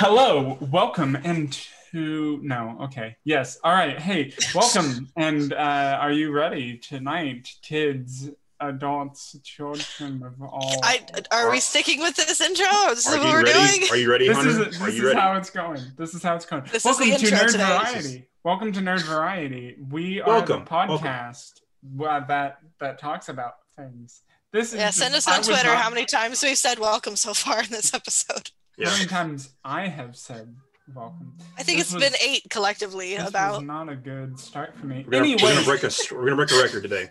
[0.00, 1.52] Hello, welcome, and
[1.90, 3.98] to no, okay, yes, all right.
[3.98, 8.30] Hey, welcome, and uh, are you ready tonight, kids,
[8.60, 10.78] adults, children of all?
[10.84, 11.00] I,
[11.32, 12.66] are we sticking with this intro?
[12.90, 13.78] Is this Are what you we're ready?
[13.78, 13.90] doing?
[13.90, 14.50] Are you ready, this Hunter?
[14.50, 15.18] is Are this you is ready?
[15.18, 15.80] how it's going.
[15.96, 16.62] This is how it's going.
[16.70, 17.64] This welcome to Nerd today.
[17.66, 18.28] Variety.
[18.44, 19.76] Welcome to Nerd Variety.
[19.90, 21.06] We are Welcome, the welcome.
[21.08, 24.22] podcast wa- that that talks about things.
[24.52, 27.34] This is Yeah, send us on Twitter not- how many times we've said welcome so
[27.34, 28.52] far in this episode.
[28.78, 28.90] How Yeah.
[28.96, 30.54] many times I have said
[30.94, 31.36] welcome.
[31.58, 33.58] I think This it's was- been eight collectively This about.
[33.58, 35.04] was not a good start for me.
[35.04, 37.10] We're gonna, anyway, we're gonna break a we're gonna break a record today.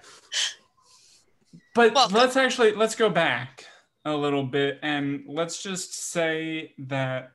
[1.75, 2.15] but Welcome.
[2.17, 3.65] let's actually let's go back
[4.05, 7.33] a little bit and let's just say that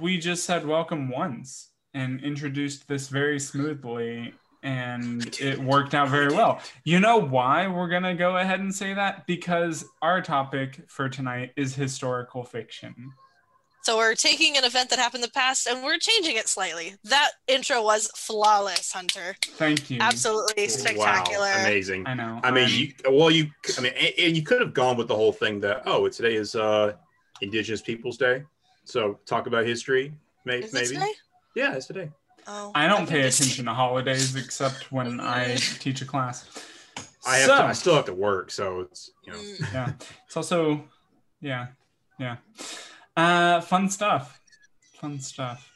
[0.00, 6.32] we just said welcome once and introduced this very smoothly and it worked out very
[6.32, 6.60] well.
[6.84, 9.26] You know why we're going to go ahead and say that?
[9.26, 13.12] Because our topic for tonight is historical fiction.
[13.82, 16.94] So we're taking an event that happened in the past and we're changing it slightly.
[17.02, 19.34] That intro was flawless, Hunter.
[19.42, 19.98] Thank you.
[20.00, 21.46] Absolutely spectacular.
[21.46, 22.06] Wow, amazing.
[22.06, 22.40] I know.
[22.44, 25.16] I mean, you, well, you, I mean, and, and you could have gone with the
[25.16, 26.92] whole thing that oh, today is uh,
[27.40, 28.44] Indigenous Peoples Day,
[28.84, 30.12] so talk about history,
[30.44, 30.86] may, Is it maybe.
[30.88, 31.12] today?
[31.56, 32.10] Yeah, it's today.
[32.46, 36.48] Oh, I don't I've pay attention to holidays except when I teach a class.
[37.26, 39.38] I have So- to, I still have to work, so it's you know.
[39.38, 39.72] Mm.
[39.72, 39.92] yeah
[40.26, 40.82] it's also
[41.40, 41.66] yeah
[42.18, 42.36] yeah
[43.16, 44.40] uh fun stuff
[45.00, 45.68] fun stuff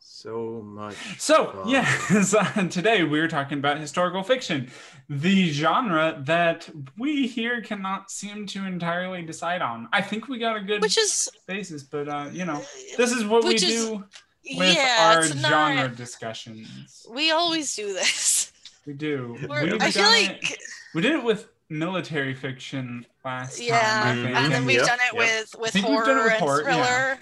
[0.00, 0.96] So much.
[1.20, 1.68] so fun.
[1.68, 2.34] yes
[2.72, 4.70] today we're talking about historical fiction
[5.08, 10.56] the genre that we here cannot seem to entirely decide on i think we got
[10.56, 12.60] a good Which is basis but uh you know
[12.96, 14.04] this is what Which we is- do
[14.56, 15.96] with yeah, our it's genre not.
[15.96, 18.52] discussions We always do this.
[18.86, 20.58] we do We're, We've I feel done like it,
[20.94, 24.36] we did it with military fiction last yeah, time I think.
[24.36, 25.14] and then we've Yep, done it yep.
[25.14, 26.84] with with we've done it horror with and horror, yeah.
[27.16, 27.18] thriller.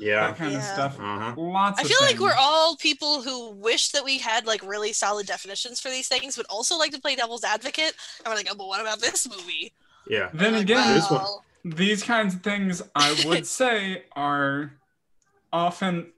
[0.00, 0.26] Yeah.
[0.28, 1.34] that kind of stuff Uh-huh.
[1.36, 4.92] lots I of feel like we're all people who wish that we had like really
[4.92, 7.94] solid definitions for these things, but also like to play devil's advocate.
[8.24, 9.72] And we're like, oh, but what about this movie?
[10.08, 10.30] Yeah.
[10.32, 14.72] Then Like, again, This one- well, these kinds of things I would say are
[15.52, 16.12] often,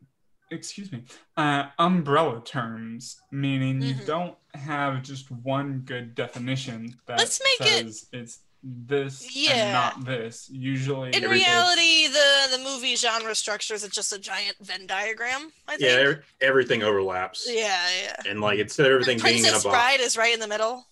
[0.51, 1.05] excuse me,
[1.37, 4.07] uh, umbrella terms, meaning you Mhm.
[4.07, 9.73] don't have just one good definition that Let's make it- it's this and Yeah.
[9.73, 10.51] not this.
[10.51, 15.53] Usually, in everything- reality, the the movie genre structure is just a giant Venn diagram.
[15.69, 15.83] I think.
[15.83, 15.97] Yeah.
[15.97, 17.47] every- everything overlaps.
[17.49, 18.17] yeah, yeah.
[18.29, 19.75] And like instead of everything being in a Princess box.
[19.75, 20.87] Bride is right in the middle.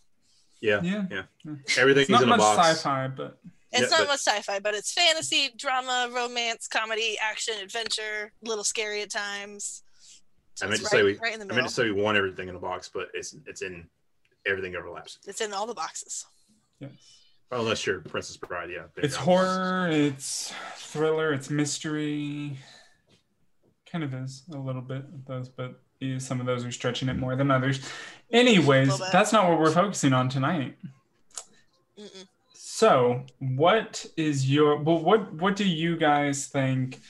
[0.61, 0.81] Yeah.
[0.83, 1.23] yeah,
[1.77, 2.69] Everything it's is not in a much box.
[2.79, 3.39] sci-fi, but
[3.73, 8.49] It's Yeah, not but- much sci-fi, but it's fantasy, drama, romance, comedy, action, adventure, a
[8.49, 9.83] little scary at times.
[10.55, 11.57] So I meant it's to say right, we- right in the I middle.
[11.57, 13.89] meant to say we want everything in a box, but it's it's in
[14.47, 15.19] everything overlaps.
[15.27, 16.27] It's in all the boxes.
[16.81, 16.91] yes.
[17.51, 18.85] Well, unless you're Princess Bride, yeah.
[18.97, 22.59] It's horror, it's thriller, it's mystery.
[23.91, 25.81] Kind of is a little bit of those, but
[26.19, 27.81] some of those are stretching it more than others.
[28.31, 30.77] Anyways, that's not what we're focusing on tonight.
[31.99, 32.27] Mm-mm.
[32.79, 37.01] So, what is your well, what what do you guys think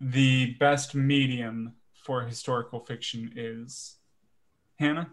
[0.00, 3.94] the best medium for historical fiction is?
[4.74, 5.12] Hannah?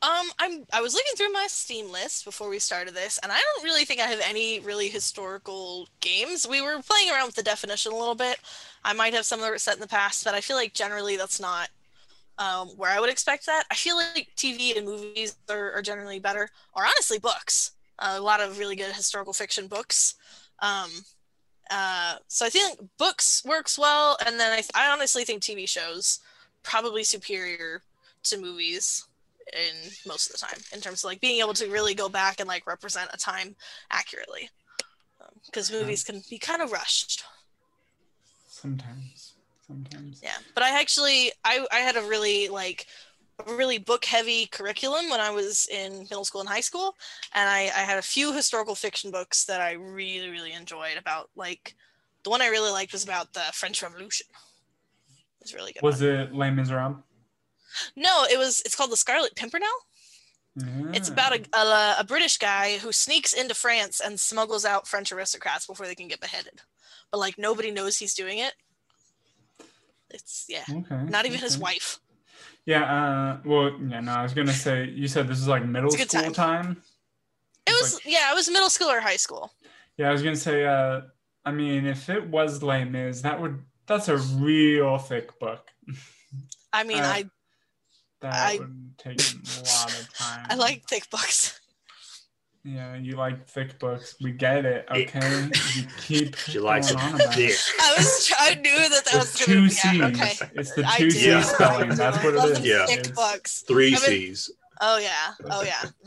[0.00, 3.38] Um, I'm I was looking through my Steam list before we started this, and I
[3.38, 6.48] don't really think I have any really historical games.
[6.48, 8.38] We were playing around with the definition a little bit.
[8.82, 11.18] I might have some that were set in the past, but I feel like generally
[11.18, 11.68] that's not
[12.38, 13.64] um, where I would expect that.
[13.70, 17.72] I feel like TV and movies are, are generally better, or honestly, books.
[17.98, 20.14] a lot of really good historical fiction books.
[20.60, 20.90] Um,
[21.70, 26.20] uh, so I think books works well, and then I, I honestly think TV shows
[26.62, 27.82] probably superior
[28.24, 29.06] to movies
[29.52, 32.38] in most of the time in terms of like being able to really go back
[32.38, 33.56] and like represent a time
[33.90, 34.48] accurately
[35.46, 37.24] because movies can be kind of rushed
[38.62, 39.11] Sometimes.
[39.72, 40.20] Sometimes.
[40.22, 42.86] yeah but i actually i i had a really like
[43.46, 46.94] a really book heavy curriculum when i was in middle school and high school
[47.34, 51.30] and i i had a few historical fiction books that i really really enjoyed about
[51.36, 51.74] like
[52.24, 54.26] the one i really liked was about the french revolution
[55.40, 56.10] it was really good Was one.
[56.10, 57.02] it Les Miserables?
[57.96, 59.68] no it was it's called the scarlet pimpernel
[60.60, 60.64] ah.
[60.92, 65.10] It's about a, a, a British guy who sneaks into France and smuggles out French
[65.10, 66.60] aristocrats before they can get beheaded.
[67.10, 68.52] But like nobody knows he's doing it.
[70.14, 71.02] It's yeah, Okay.
[71.04, 71.98] not even his wife.
[72.64, 75.88] Yeah, uh well yeah, no, I was gonna say you said this is like middle
[75.88, 76.82] It's a good school time.
[77.66, 79.52] It was like- yeah, it was middle school or high school.
[79.96, 81.00] yeah, I was gonna say uh
[81.44, 85.68] I mean if it was Les Mis, that would that's a real thick book.
[86.72, 87.24] I mean, Uh, I
[88.20, 89.34] That I- would take a
[89.66, 90.46] lot of time.
[90.50, 91.60] I like thick books.
[92.64, 94.14] Yeah, you like thick books.
[94.20, 94.86] We get it.
[94.88, 97.50] Okay, you keep She likes going on about dick.
[97.50, 97.60] it.
[97.80, 98.26] I was.
[98.26, 99.94] try- I knew that that was It's gonna two be C's.
[99.98, 100.32] yeah, okay.
[100.54, 101.10] It's the two do.
[101.10, 101.42] C Yeah.
[101.42, 101.88] spelling.
[101.90, 102.68] That's what Love it them is.
[102.68, 102.86] Yeah.
[102.86, 103.62] thick It's books.
[103.66, 104.50] Three I mean- C's.
[104.80, 105.34] Oh yeah.
[105.50, 105.82] Oh yeah.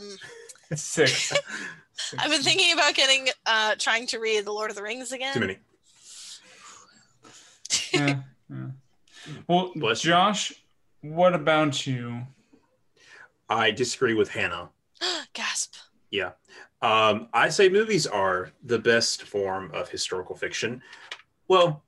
[0.72, 0.78] Mm.
[0.78, 1.32] Six.
[2.18, 5.32] I've been thinking about getting, uh, trying to read The Lord of the Rings again.
[5.34, 5.58] Too many.
[7.92, 8.20] Yeah,
[8.50, 8.66] yeah.
[9.46, 10.10] Well, Bless you.
[10.10, 10.52] Josh,
[11.02, 12.22] what about you?
[13.48, 14.70] I disagree with Hannah.
[15.34, 15.74] Gasp.
[16.86, 20.80] Um, I say movies are the best form of historical fiction.
[21.48, 21.82] Well,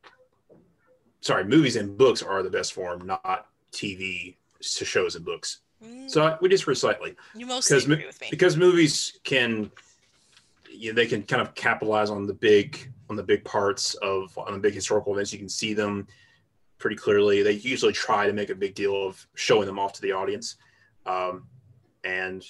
[1.21, 5.61] sorry, movies and books are the best form, not TV shows and books.
[5.85, 8.27] Mm, So I- we disagree slightly you mostly agree with me.
[8.29, 9.71] because movies can,
[10.69, 14.37] you know, they can kind of capitalize on the big on the big parts of
[14.37, 15.33] on the big historical events.
[15.33, 16.09] You can see them
[16.79, 17.43] pretty clearly.
[17.45, 20.57] They usually try to make a big deal of showing them off to the audience,
[21.07, 21.47] um,
[22.03, 22.45] and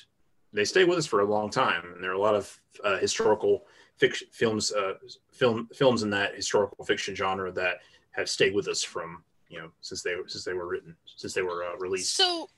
[0.52, 1.92] they stay with us for a long time.
[1.94, 3.64] And there are a lot of uh, historical
[3.96, 4.94] fiction films, uh,
[5.32, 7.78] film films in that historical fiction genre that
[8.12, 11.42] have stayed with us from you know since they since they were written since they
[11.42, 12.16] were uh, released.
[12.16, 12.48] So,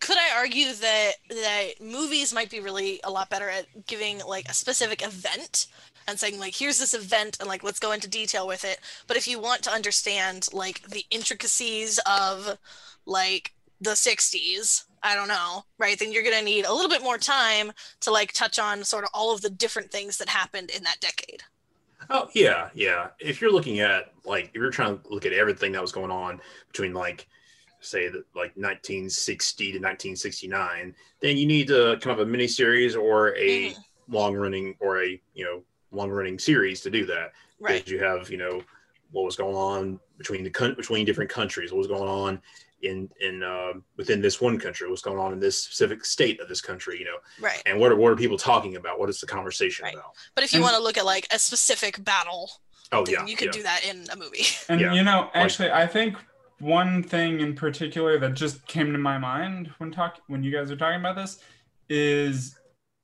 [0.00, 4.48] could I argue that that movies might be really a lot better at giving like
[4.48, 5.66] a specific event
[6.06, 8.80] and saying like here's this event and like let's go into detail with it.
[9.06, 12.58] But if you want to understand like the intricacies of
[13.06, 15.98] like the 60s, I don't know, right?
[15.98, 19.04] Then you're going to need a little bit more time to like touch on sort
[19.04, 21.42] of all of the different things that happened in that decade.
[22.08, 23.08] Oh yeah, yeah.
[23.20, 26.10] If you're looking at like if you're trying to look at everything that was going
[26.10, 27.28] on between like
[27.80, 32.96] say that like 1960 to 1969, then you need a kind of a mini series
[32.96, 33.76] or a Mhm.
[34.08, 35.62] long running or a you know
[35.92, 37.32] long running series to do that.
[37.60, 37.84] Right.
[37.84, 38.62] Because you have you know
[39.12, 42.42] what was going on between the between different countries, what was going on
[42.82, 46.48] in in uh, within this one country, what's going on in this specific state of
[46.48, 47.62] this country, you know, Right.
[47.66, 48.98] and what are what are people talking about?
[48.98, 49.94] What is the conversation Right.
[49.94, 50.14] about?
[50.34, 52.50] But if you And- want to look at like a specific battle,
[52.92, 53.52] Oh yeah, you could yeah.
[53.52, 54.44] do that in a movie.
[54.68, 56.16] And Yeah, you know, actually, I think
[56.58, 60.70] one thing in particular that just came to my mind when talk when you guys
[60.70, 61.38] are talking about this
[61.88, 62.58] is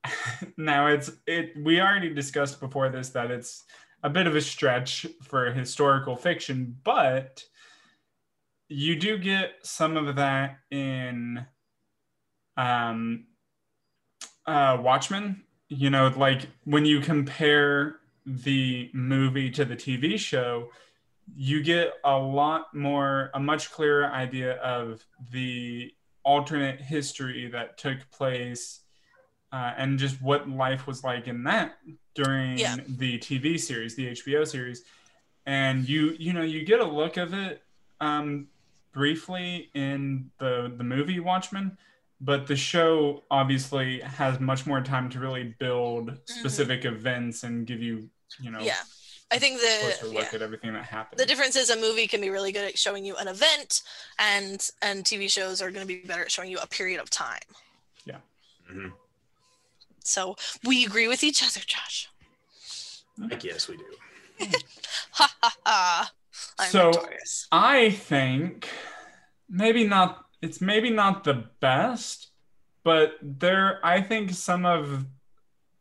[0.57, 3.65] now it's it we already discussed before this that it's
[4.03, 7.43] a bit of a stretch for historical fiction, but
[8.69, 11.47] you do get some of that in
[12.57, 13.27] um
[14.47, 15.43] uh Watchmen.
[15.69, 20.71] You know, like when you compare the movie to the TV show,
[21.35, 25.93] you get a lot more, a much clearer idea of the
[26.23, 28.81] alternate history that took place
[29.53, 31.79] uh, and just what life was like in that
[32.15, 32.77] during Yeah.
[32.89, 34.83] the TV series, the HBO series.
[35.47, 37.63] And you, you know, you get a look of it
[38.01, 38.49] um,
[39.01, 41.77] briefly in the the movie Watchmen,
[42.21, 47.81] but the show obviously has much more time to really build specific events and give
[47.83, 48.09] you,
[48.41, 48.67] you know, Mm-hmm.
[48.67, 48.83] yeah.
[49.31, 50.37] I think closer the look yeah.
[50.37, 51.19] at everything that happened.
[51.19, 53.83] the difference is a movie can be really good at showing you an event
[54.19, 57.11] and and TV shows are going to be better at showing you a period of
[57.11, 57.41] time.
[58.73, 58.93] Mhm.
[60.05, 60.35] So
[60.65, 62.09] we agree with each other, Josh.
[63.31, 63.85] I guess we do.
[65.13, 66.13] Ha ha ha.
[66.59, 67.47] I'm So- victorious.
[67.53, 68.69] I think
[69.49, 72.29] maybe not it's maybe not the best,
[72.85, 75.07] but there I think some of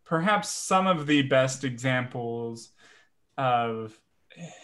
[0.05, 2.69] perhaps some of the best examples
[3.37, 3.99] of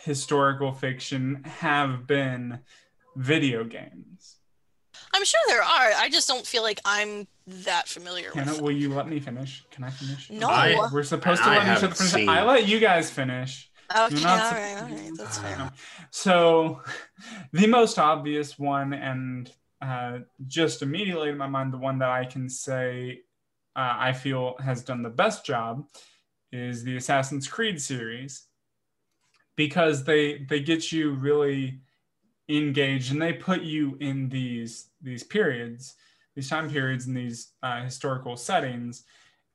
[0.03, 2.59] historical fiction have been
[3.15, 4.37] video games.
[5.13, 5.91] I'm sure there are.
[5.97, 8.63] I just don't feel like I'm that familiar Hannah, with them.
[8.65, 9.63] will you let me finish?
[9.71, 10.29] Can I finish?
[10.29, 10.47] No.
[10.47, 12.13] I- We're supposed to I let each other finish.
[12.13, 13.69] seen- I let you guys finish.
[13.95, 15.11] Okay, all right, all right.
[15.17, 15.71] That's fair.
[16.11, 16.81] So,
[17.53, 22.25] the most obvious one, and uh, just immediately in my mind, the one that I
[22.25, 23.21] can say
[23.75, 25.87] uh, I feel has done the best job
[26.51, 28.43] is the Assassin's Creed series,
[29.55, 31.81] because they they get you really
[32.49, 35.95] engaged and they put you in these these periods,
[36.35, 39.03] these time periods, in these uh, historical settings,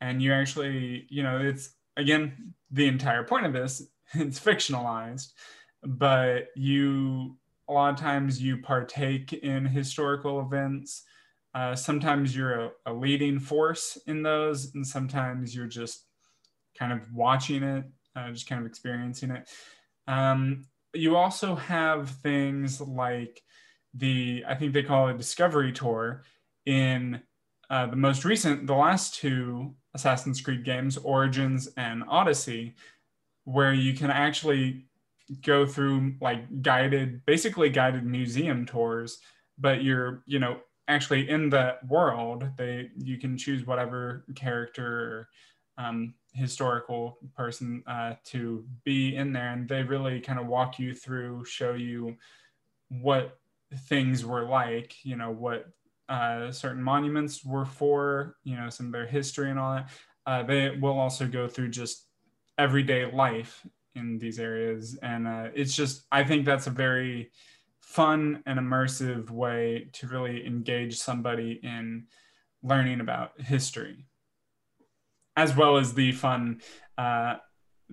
[0.00, 3.82] and you actually, you know, it's again the entire point of this.
[4.14, 5.32] It's fictionalized
[5.82, 7.36] but you
[7.68, 11.02] a lot of times you partake in historical events.
[11.54, 16.04] Uh, sometimes you're a, a leading force in those and sometimes you're just
[16.78, 17.84] kind of watching it
[18.14, 19.48] uh, just kind of experiencing it.
[20.06, 23.42] Um, you also have things like
[23.94, 26.22] the i think they call it discovery tour
[26.66, 27.20] in
[27.70, 32.74] uh, the most recent the last two assassin's creed games origins and odyssey
[33.46, 34.84] where you can actually
[35.42, 39.18] go through like guided basically guided museum tours
[39.58, 45.28] but you're you know actually in the world they you can choose whatever character
[45.78, 50.94] um, historical person uh, to be in there, and they really kind of walk you
[50.94, 52.16] through, show you
[52.88, 53.38] what
[53.88, 55.66] things were like, you know, what
[56.08, 59.90] uh, certain monuments were for, you know, some of their history and all that.
[60.26, 62.05] Uh, they will also go through just
[62.58, 67.30] everyday life in these areas, and uh, it's just I think that's a very
[67.80, 72.06] fun and immersive way to really engage somebody in
[72.62, 74.06] learning about history,
[75.36, 76.60] as well as the fun
[76.98, 77.36] uh,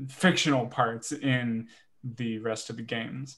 [0.07, 1.67] fictional parts in
[2.03, 3.37] the rest of the games.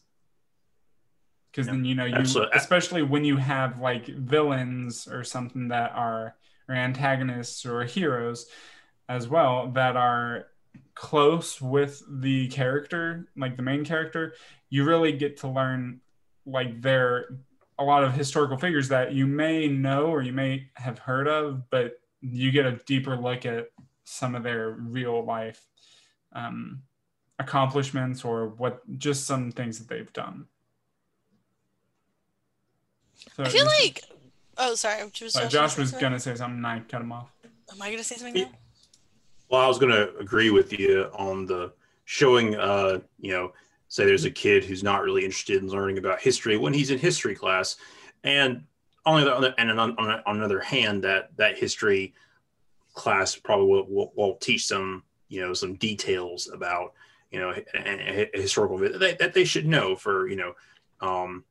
[1.51, 2.57] Because then you know you, Absolutely.
[2.57, 6.35] especially when you have like villains or something that are
[6.67, 8.47] or antagonists or heroes
[9.07, 10.47] as well that are
[10.93, 14.33] close with the character, like the main character,
[14.69, 16.01] you really get to learn
[16.45, 17.37] like their
[17.77, 21.69] a lot of historical figures that you may know or you may have heard of,
[21.69, 23.67] but you get a deeper look at
[24.05, 25.67] some of their real life
[26.33, 26.81] um,
[27.37, 30.45] accomplishments or what just some things that they've done.
[33.35, 34.01] So I feel it's- like.
[34.57, 35.03] Oh, sorry.
[35.03, 37.29] Was uh, Josh, Josh gonna was say gonna say something, and I cut him off.
[37.71, 38.51] Am I gonna say something now?
[39.49, 41.73] Well, I was going to agree with you on the
[42.05, 43.53] showing, uh, you know,
[43.87, 46.97] say there's a kid who's not really interested in learning about history when he's in
[46.97, 47.75] history class.
[48.23, 48.63] And
[49.05, 52.13] on the other, and on, on, on another hand, that, that history
[52.93, 56.93] class probably will, will, will teach them, you know, some details about,
[57.29, 60.53] you know, a, a- historical that, that they should know for, you know,
[61.01, 61.43] um,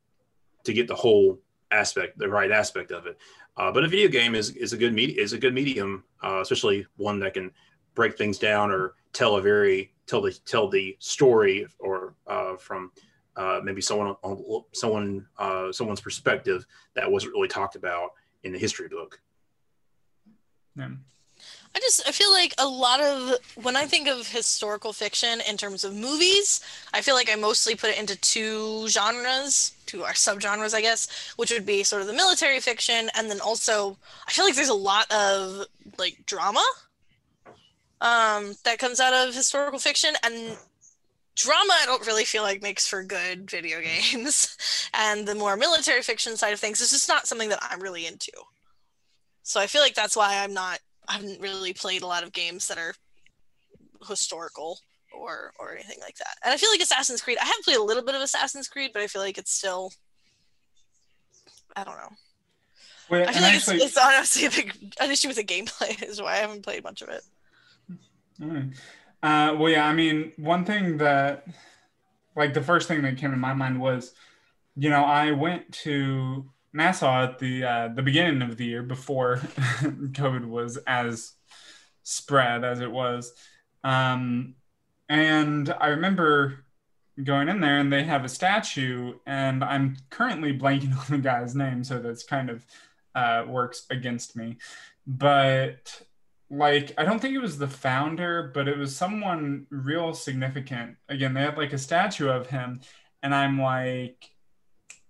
[0.65, 1.39] to get the whole
[1.71, 3.17] aspect, the right aspect of it.
[3.55, 6.41] Uh, but a video game is, is a good media is a good medium, uh,
[6.41, 7.51] especially one that can
[7.95, 12.91] break things down or tell a very tell the tell the story or uh, from
[13.35, 18.11] uh, maybe someone on someone uh, someone's perspective that wasn't really talked about
[18.43, 19.19] in the history book.
[20.75, 20.89] Yeah.
[21.75, 25.57] I just I feel like a lot of when I think of historical fiction in
[25.57, 26.61] terms of movies,
[26.93, 31.33] I feel like I mostly put it into two genres, two our subgenres, I guess,
[31.35, 34.69] which would be sort of the military fiction, and then also I feel like there's
[34.69, 35.65] a lot of
[35.97, 36.63] like drama
[38.01, 40.57] um, that comes out of historical fiction, and
[41.35, 43.81] drama I don't really feel like makes for good video
[44.13, 47.81] games, and the more military fiction side of things is just not something that I'm
[47.81, 48.31] really into.
[49.43, 52.33] So I feel like that's why I'm not I haven't really played a lot of
[52.33, 52.93] games that are
[54.07, 54.79] historical
[55.13, 56.35] or or anything like that.
[56.43, 58.91] And I feel like Assassin's Creed, I have played a little bit of Assassin's Creed,
[58.93, 59.91] but I feel like it's still
[61.75, 62.09] I don't know.
[63.09, 66.01] Wait, I feel like actually, it's, it's honestly a big an issue with the gameplay
[66.07, 67.21] is why I haven't played much of it.
[68.41, 71.47] Uh, well, yeah, I mean, one thing that,
[72.35, 74.13] like, the first thing that came to my mind was,
[74.75, 79.37] you know, I went to Nassau at the uh, the beginning of the year before
[79.37, 81.33] COVID was as
[82.03, 83.33] spread as it was,
[83.83, 84.55] um,
[85.07, 86.65] and I remember
[87.23, 91.55] going in there and they have a statue, and I'm currently blanking on the guy's
[91.55, 92.65] name, so that's kind of
[93.15, 94.57] uh, works against me,
[95.07, 96.01] but
[96.49, 100.97] like I don't think it was the founder, but it was someone real significant.
[101.09, 102.81] Again, they had like a statue of him,
[103.23, 104.29] and I'm like,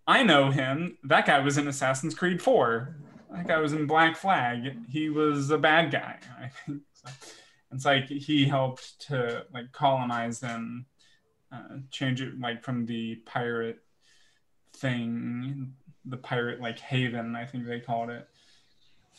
[0.07, 0.97] I know him.
[1.03, 2.95] That guy was in Assassin's Creed 4.
[3.31, 4.77] That guy was in Black Flag.
[4.89, 6.81] He was a bad guy, I think.
[6.93, 7.09] So
[7.71, 10.85] it's like he helped to like colonize them,
[11.51, 13.79] uh, change it like from the pirate
[14.77, 15.73] thing,
[16.05, 18.27] the pirate like haven, I think they called it.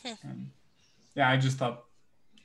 [0.03, 0.13] Hmm.
[0.23, 0.49] And,
[1.15, 1.86] yeah, I just thought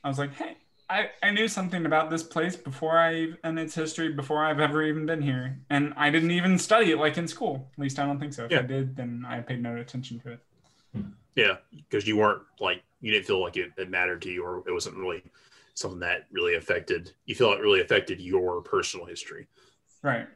[0.04, 0.56] I was like, hey,
[0.90, 4.82] I, I knew something about this place before I and its history before I've ever
[4.82, 7.71] even been here, and I didn't even study it like in school.
[7.73, 8.44] At least I don't think so.
[8.44, 8.59] If Yeah.
[8.59, 10.40] I did, then I paid no attention to it.
[10.94, 11.11] Hmm.
[11.35, 14.62] Yeah, because you weren't like you didn't feel like it, it mattered to you, or
[14.66, 15.23] it wasn't really
[15.75, 17.12] something that really affected.
[17.25, 19.47] You feel it really affected your personal history.
[20.02, 20.26] Right.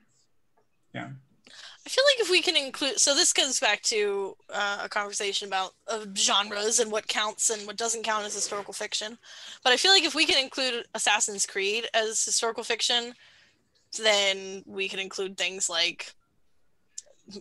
[1.86, 5.46] I feel like if we can include, so this goes back to uh, a conversation
[5.46, 9.16] about uh, genres and what counts and what doesn't count as historical fiction.
[9.62, 13.14] But I feel like if we can include Assassin's Creed as historical fiction,
[14.02, 16.12] then we can include things like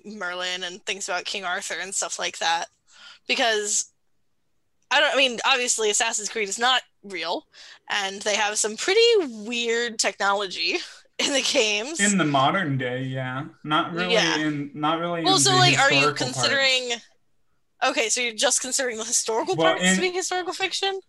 [0.05, 2.67] Merlin and things about King Arthur and stuff like that.
[3.27, 3.91] Because
[4.91, 7.47] I don't, I mean, obviously Assassin's Creed is not real,
[7.89, 10.77] and they have some pretty weird technology
[11.19, 11.99] in the games.
[11.99, 14.37] In the modern day, yeah, not really Yeah.
[14.37, 15.23] in not really.
[15.23, 16.89] Well, so like, are you considering?
[16.89, 17.05] parts.
[17.83, 20.99] Okay, so you're just considering the historical Well, parts in- to be historical fiction?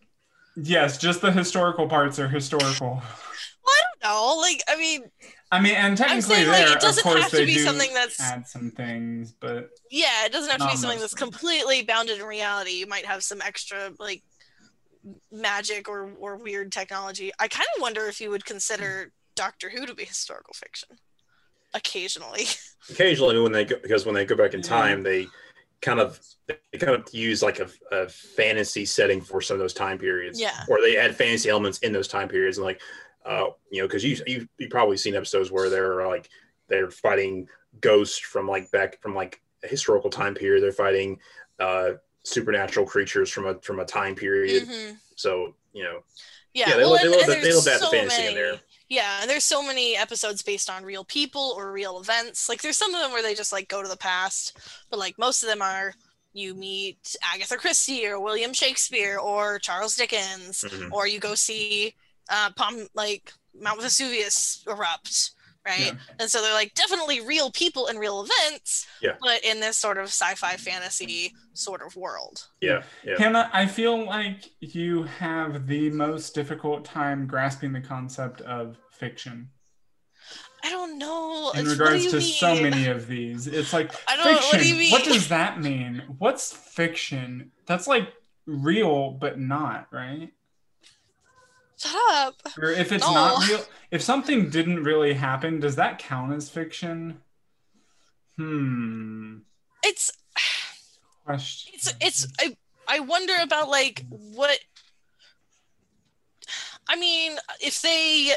[0.56, 3.02] Yes, just the historical parts are historical.
[3.02, 4.36] Well, I don't know.
[4.40, 5.02] Like, I mean,
[5.50, 7.60] I mean, and technically, saying like it doesn't of course, have to they be do
[7.64, 11.82] something that's add some things, but yeah, it doesn't have to be something that's completely
[11.82, 12.70] bounded in reality.
[12.72, 14.22] You might have some extra like
[15.30, 17.32] magic or or weird technology.
[17.38, 20.88] I kind of wonder if you would consider Doctor Who to be historical fiction.
[21.74, 22.46] Occasionally.
[22.90, 25.26] Occasionally, when they go, because when they go back in time, they
[25.82, 29.74] kind of they kind of use like a, a fantasy setting for some of those
[29.74, 30.40] time periods.
[30.40, 30.64] Yeah.
[30.68, 32.80] Or they add fantasy elements in those time periods, and like,
[33.24, 36.28] uh, you know, because you you you probably seen episodes where they're like
[36.68, 37.46] they're fighting
[37.80, 40.62] ghosts from like back from like a historical time period.
[40.62, 41.18] They're fighting
[41.60, 44.66] uh supernatural creatures from a from a time period.
[44.68, 44.96] Mhm.
[45.16, 45.98] So you know,
[46.54, 48.60] Yeah, Yeah, they well, love- they love the- they love that so fantasy in there.
[48.88, 52.48] Yeah, and there's so many episodes based on real people or real events.
[52.48, 54.58] Like there's some of them where they just like go to the past,
[54.90, 55.92] but like most of them are
[56.32, 60.92] you meet Agatha Christie or William Shakespeare or Charles Dickens, mhm.
[60.92, 61.94] or you go see
[62.30, 65.30] uh, Palm like Mount Vesuvius erupt,
[65.66, 65.80] right?
[65.92, 65.92] Yeah.
[66.20, 69.16] And so they're like definitely real people and real events, Yeah.
[69.20, 72.46] but in this sort of sci-fi fantasy sort of world.
[72.60, 73.14] yeah, yeah.
[73.18, 79.50] Hannah, I feel like you have the most difficult time grasping the concept of fiction
[80.64, 81.52] I don't know.
[81.54, 83.46] in It's- regards you to so many of these.
[83.46, 84.48] It's like I don't- fiction.
[84.58, 84.90] what do you mean?
[84.90, 86.02] What does that mean?
[86.18, 87.52] What's fiction?
[87.66, 88.12] That's like
[88.46, 90.30] real but not, right?
[91.78, 92.40] Shut up.
[92.58, 93.12] Or if it's No.
[93.14, 97.20] not real, if something didn't really happen, does that count as fiction?
[98.36, 99.38] Hmm.
[99.82, 100.10] It's
[101.24, 101.72] Question.
[101.74, 102.56] it's it's I
[102.86, 104.58] I wonder about like what
[106.88, 108.32] I mean if they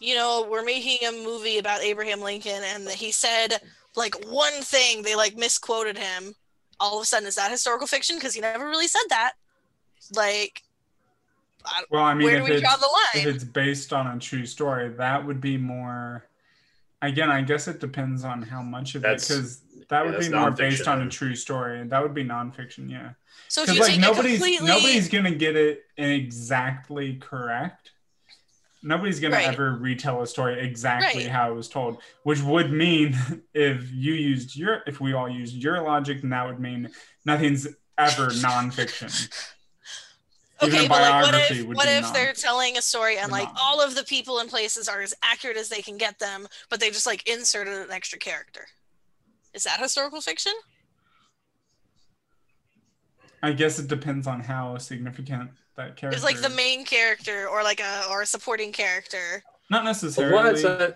[0.00, 3.60] you know were making a movie about Abraham Lincoln and he said
[3.96, 6.34] like one thing they like misquoted him
[6.78, 9.32] all of a sudden is that historical fiction because he never really said that
[10.14, 10.62] like
[11.90, 13.26] Well, I mean, where if do we it's, draw the line?
[13.28, 16.24] if it's based on a true story, that would be more.
[17.02, 20.20] Again, I guess it depends on how much of That's- it, because that yeah, would
[20.20, 21.80] be more based on a true story.
[21.80, 23.10] and That would be nonfiction, yeah.
[23.48, 27.92] so if Because you like take nobody's completely nobody's gonna get it exactly correct.
[28.82, 29.46] Nobody's gonna Right.
[29.48, 31.30] ever retell a story exactly Right.
[31.30, 33.14] how it was told, which would mean
[33.54, 36.88] if you used your if we all used your logic, then that would mean
[37.24, 37.66] nothing's
[37.98, 39.10] ever nonfiction.
[40.62, 43.48] Even Okay, but like, what if what if non- they're telling a story and like
[43.48, 43.56] non.
[43.60, 46.80] all of the people and places are as accurate as they can get them, but
[46.80, 48.66] they just like inserted an extra character?
[49.54, 50.52] Is that historical fiction?
[53.42, 56.16] I guess it depends on how significant that character.
[56.16, 56.24] is.
[56.24, 59.42] like the main character or like a or a supporting character.
[59.70, 60.62] Not a lot necessarily.
[60.64, 60.94] of time,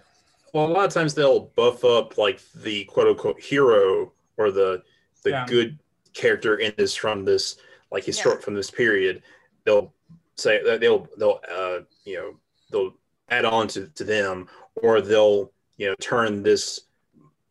[0.53, 4.83] well, a lot of times they'll buff up like the quote unquote hero or the
[5.23, 5.47] the Yeah.
[5.47, 5.79] good
[6.13, 7.57] character in this from this
[7.91, 9.23] like historic from this period.
[9.65, 9.93] They'll
[10.37, 12.35] say they'll they'll uh you know
[12.71, 12.95] they'll
[13.31, 14.49] add on to, to them
[14.83, 16.81] or they'll you know turn this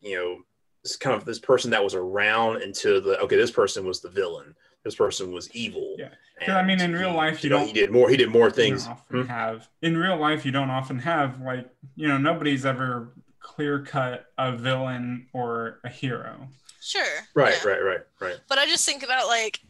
[0.00, 0.38] you know
[0.82, 4.10] this kind of this person that was around into the okay this person was the
[4.10, 6.10] villain this person was evil Yeah.
[6.40, 8.28] 'Cause, I mean, in And real life, you know, don't- he did more he did
[8.28, 9.26] more things often Hmm?
[9.28, 10.44] have in real life.
[10.44, 15.88] You don't often have like you know nobody's ever clear cut a villain or a
[15.88, 16.48] hero.
[16.82, 17.02] Sure.
[17.34, 17.70] right yeah.
[17.70, 19.60] right right right But I just think about like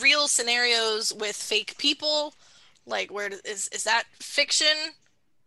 [0.00, 2.34] real scenarios with fake people.
[2.86, 4.66] Like where is is that fiction?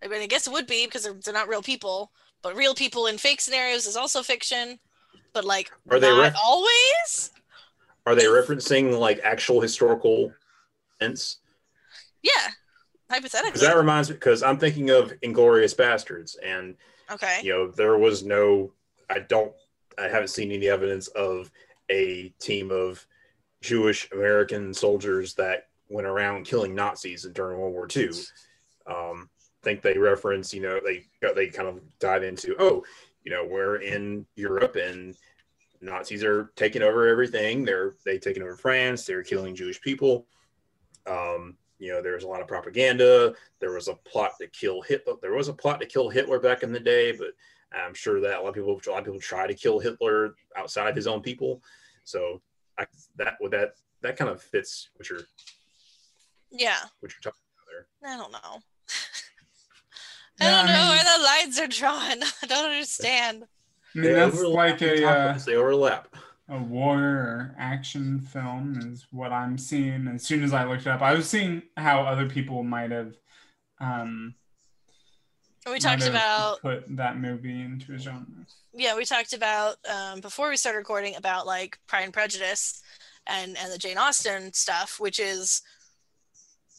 [0.03, 2.11] I mean, I guess it would be because they're, they're not real people.
[2.41, 4.79] But real people in fake scenarios is also fiction.
[5.33, 7.31] But like Are they not ref- always?
[8.05, 10.31] Are they referencing like actual historical
[10.99, 11.37] events?
[12.21, 12.31] Yeah.
[13.07, 13.67] Because Hypothetically.
[13.67, 16.75] that reminds me, because I'm thinking of Inglourious Basterds, and
[17.11, 17.39] okay.
[17.43, 18.71] you know there was no,
[19.11, 19.51] I don't,
[19.99, 21.51] I haven't seen any evidence of
[21.91, 23.05] a team of
[23.65, 28.09] Jewish American soldiers that went around killing Nazis during World War II.
[28.85, 32.83] Um, I think they reference, you know, they they kind of dive into, oh,
[33.23, 35.15] you know, we're in Europe and
[35.81, 37.65] Nazis are taking over everything.
[37.65, 39.05] They're they taking over France.
[39.05, 40.27] They're killing Jewish people.
[41.07, 43.33] Um, you know, there's a lot of propaganda.
[43.59, 45.15] There was a plot to kill Hitler.
[45.21, 47.29] There was a plot to kill Hitler back in the day, but
[47.73, 50.35] I'm sure that a lot of people, a lot of people try to kill Hitler
[50.55, 51.61] outside his own people.
[52.03, 52.41] So
[52.77, 52.85] I,
[53.17, 55.21] that would that that kind of fits what you're
[56.51, 56.77] Yeah.
[56.99, 58.11] what you're talking about there.
[58.13, 58.61] I don't know.
[60.41, 62.23] I don't know where the lines are drawn.
[62.43, 63.45] I don't understand.
[63.95, 66.13] I mean, that's like a uh, they overlap.
[66.49, 70.07] a war or action film is what I'm seeing.
[70.09, 73.13] As soon as I looked it up, I was seeing how other people might have
[73.79, 74.35] um
[75.69, 78.25] We talked about put that movie into a genre.
[78.73, 82.81] yeah, we talked about um, before we started recording about like Pride and Prejudice
[83.25, 85.61] and and the Jane Austen stuff, which is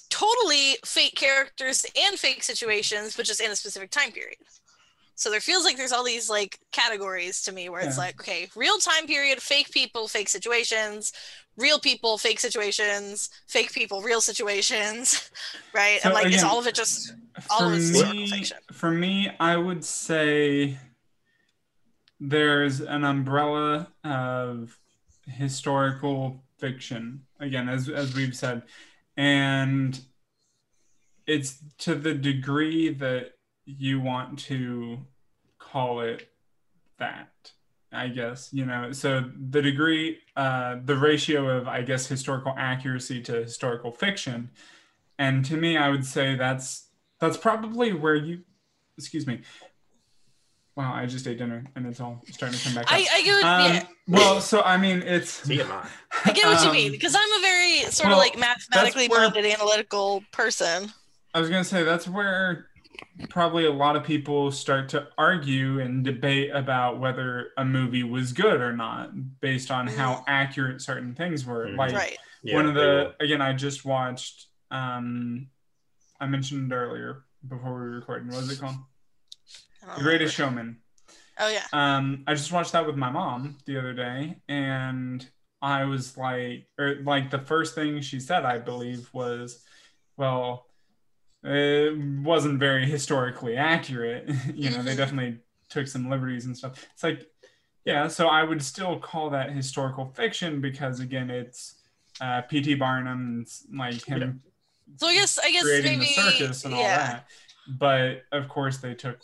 [0.09, 4.39] totally fake characters and fake situations, but just in a specific time period.
[5.17, 8.49] So there feels like there's all these like categories to me where it's like, okay,
[8.55, 11.11] real time period, fake people, fake situations,
[11.57, 15.31] real people, fake situations, fake people, real situations,
[15.75, 16.01] right?
[16.03, 17.15] So and like, is all of it just
[17.51, 18.59] all of it's me, fiction.
[18.73, 20.77] for me, I would say
[22.21, 24.79] there's an umbrella of
[25.27, 28.65] historical fiction again, as as we've said,
[29.17, 29.99] and
[31.27, 33.36] it's to the degree that
[33.67, 34.99] you want to
[35.59, 36.31] call it
[36.99, 37.29] that.
[37.93, 38.93] I guess you know.
[38.93, 44.51] So the degree, uh, the ratio of I guess historical accuracy to historical fiction,
[45.19, 46.89] and to me, I would say that's
[47.21, 48.43] that's probably where you,
[48.99, 49.41] excuse me.
[50.77, 52.85] Wow, I just ate dinner and it's all starting to come back.
[52.85, 52.93] Up.
[52.93, 55.89] I, I get what, um, yeah, Well, so I mean, it's TMI.
[56.27, 59.09] I get what you um, mean because I'm a very sort well, of like mathematically
[59.09, 60.93] where- minded, analytical person.
[61.33, 62.67] I was gonna say that's where
[63.29, 68.33] probably a lot of people start to argue and debate about whether a movie was
[68.33, 71.67] good or not based on how accurate certain things were.
[71.67, 71.77] Mhm.
[71.77, 72.19] Like right.
[72.43, 74.47] Yeah, one of the again, I just watched.
[74.71, 75.49] um
[76.21, 78.29] I mentioned earlier before we were recording.
[78.29, 78.77] What was it called?
[79.97, 80.61] The Greatest remember.
[80.61, 80.77] Showman.
[81.39, 81.67] Oh yeah.
[81.73, 85.29] Um, I just watched that with my mom the other day, and
[85.61, 89.63] I was like, or like the first thing she said, I believe, was,
[90.17, 90.66] "Well,
[91.45, 94.29] it wasn't very historically accurate.
[94.55, 94.97] you know, they Mhm.
[94.97, 97.27] definitely took some liberties and stuff." It's like,
[97.85, 101.77] yeah, so I would still call that historical fiction because again, it's
[102.21, 102.75] uh, P.T.
[102.75, 104.43] Barnum's like him
[104.97, 106.97] So I guess I guess creating maybe the circus and all yeah.
[107.09, 107.27] that.
[107.69, 109.21] But of course, they took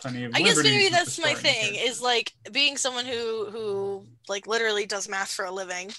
[0.00, 0.32] plenty of.
[0.34, 1.90] I guess maybe that's my thing characters.
[1.96, 5.90] is like being someone who who like literally does math for a living.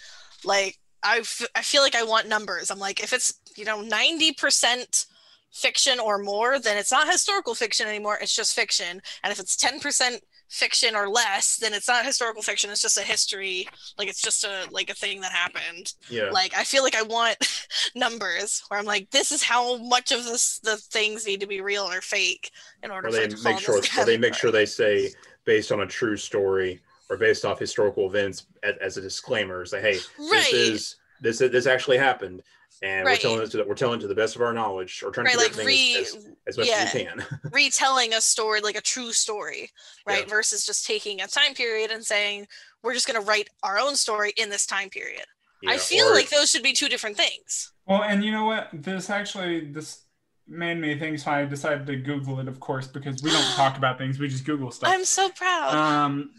[0.43, 2.71] Like I, f- I feel like I want numbers.
[2.71, 5.05] I'm like if it's you know 90%
[5.53, 8.17] fiction or more, then it's not historical fiction anymore.
[8.21, 9.01] It's just fiction.
[9.23, 12.69] And if it's 10% fiction or less, then it's not historical fiction.
[12.69, 13.67] It's just a history.
[13.97, 15.93] Like it's just a like a thing that happened.
[16.09, 16.29] Yeah.
[16.31, 17.37] Like I feel like I want
[17.95, 21.61] numbers where I'm like, this is how much of this the things need to be
[21.61, 22.51] real or fake
[22.83, 25.11] in order or they to make sure or they make sure they say
[25.45, 29.81] based on a true story or based off historical events as, as a disclaimer say
[29.81, 30.47] hey Right.
[30.51, 32.41] this is this this actually happened
[32.83, 33.17] and Right.
[33.17, 35.09] we're telling it to the, we're telling it to the best of our knowledge or
[35.11, 36.85] trying right to like get re everything as, as much yeah.
[36.87, 39.69] as we can retelling a story like a true story
[40.05, 40.29] right Yeah.
[40.29, 42.47] versus just taking a time period and saying
[42.83, 45.25] we're just going to write our own story in this time period
[45.67, 48.45] i Yeah, feel or- like those should be two different things Well, and you know
[48.45, 48.69] what?
[48.73, 50.02] This actually this
[50.47, 53.77] made me think, so I decided to Google it, of course, because we don't talk
[53.77, 54.89] about things; we just Google stuff.
[54.91, 56.31] i'm so proud Um,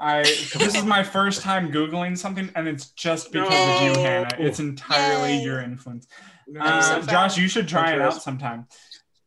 [0.00, 4.00] I this is my first time googling something, and it's just because of you, No.
[4.02, 4.36] Hannah.
[4.38, 5.42] It's entirely Yay.
[5.44, 6.06] your influence.
[6.60, 7.06] I'm so Uh.
[7.06, 8.66] Josh, you should try it out sometime.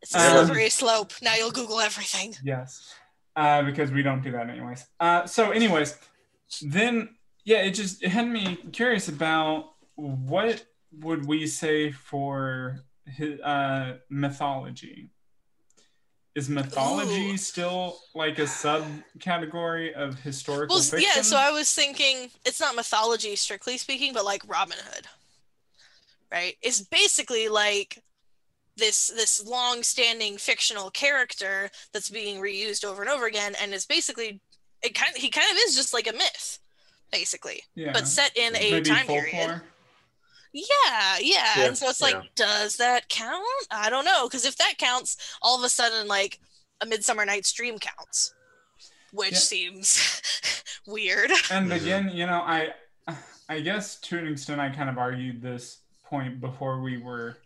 [0.01, 2.93] it's a um, slippery slope now you'll google everything Yes,
[3.35, 4.85] uh, because we don't do that anyways.
[4.99, 5.97] Uh, so, anyways,
[6.61, 7.09] then
[7.45, 10.63] yeah, it just it had me curious about what
[10.99, 12.81] would we say for
[13.17, 15.09] hi- uh, mythology.
[16.35, 17.37] Is mythology Ooh.
[17.37, 21.09] still like a subcategory of historical well fiction?
[21.15, 25.07] yeah so i was thinking it's not mythology strictly speaking but like robin hood
[26.29, 28.03] right it's basically like
[28.75, 33.85] this this long standing fictional character that's being reused over and over again and it's
[33.85, 34.41] basically
[34.81, 36.59] it kind of, he kind of is just like a myth
[37.13, 37.93] basically yeah.
[37.93, 39.23] but set in a Maybe time folklore.
[39.23, 39.61] period
[40.55, 42.21] yeah, yeah Yeah, and so it's like yeah.
[42.35, 46.39] does that count i don't know because if that counts all of a sudden like
[46.81, 48.33] a midsummer night's dream counts
[49.11, 49.37] which Yeah.
[49.39, 50.21] seems
[50.87, 51.75] weird And Mhm.
[51.81, 52.73] again, you know, I
[53.49, 57.37] I guess to an extent I kind of argued this point before we were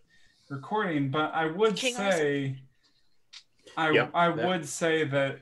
[0.49, 2.57] recording, but I would King say
[3.77, 5.41] I Yeah, I that- would say that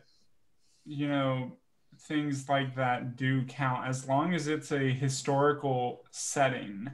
[0.85, 1.57] you know
[2.01, 6.89] things like that do count as long as it's a historical setting.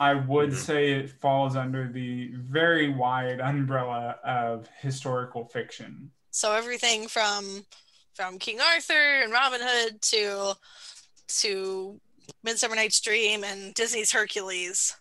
[0.00, 0.56] I would Mhm.
[0.56, 6.10] say it falls under the very wide umbrella of historical fiction.
[6.30, 7.64] so everything from
[8.14, 10.54] from king arthur and robin hood to
[11.28, 11.98] to
[12.42, 14.94] midsummer night's dream and disney's hercules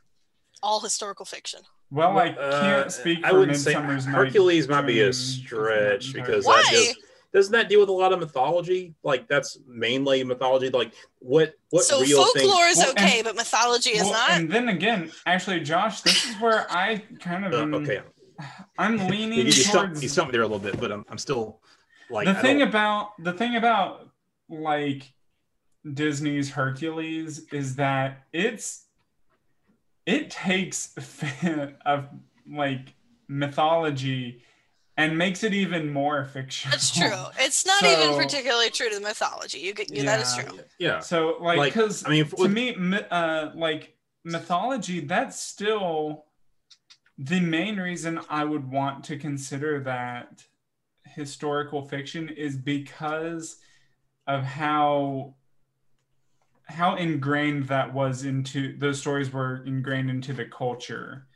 [0.63, 4.67] all historical fiction Well, I Uh, can't speak for I wouldn't say Midsummer's Night Hercules
[4.67, 6.61] might be a stretch because Why?
[6.63, 6.97] that just
[7.35, 8.95] doesn't that deal with a lot of mythology?
[9.03, 10.69] Like that's mainly mythology.
[10.69, 12.43] Like what what so real thing?
[12.47, 16.01] folklore is Well, okay and- but mythology is Well, not And then again, actually, Josh,
[16.01, 18.01] this is where I kind of Uh, okay,
[18.79, 21.17] I'm leaning you, stumped, towards you stumped me there a little bit, but I'm, I'm
[21.17, 21.59] still
[22.09, 24.09] like the I thing don't- about the thing about
[24.49, 25.03] like
[25.93, 28.85] Disney's Hercules is that it's
[30.05, 30.95] it takes
[31.85, 32.07] of
[32.49, 32.93] like
[33.27, 34.41] mythology
[34.97, 36.71] and makes it even more fictional.
[36.71, 37.11] That's true.
[37.39, 39.59] It's not So- even particularly true to the mythology.
[39.59, 40.43] You get that is Yeah.
[40.43, 40.59] true.
[40.79, 40.99] Yeah.
[40.99, 42.75] So like Like, because I mean, to with- me
[43.11, 46.25] uh like mythology that's still
[47.17, 50.43] the main reason I would want to consider that
[51.05, 53.57] historical fiction is because
[54.27, 55.35] of how
[56.67, 61.27] how ingrained that was into those stories were ingrained into the culture.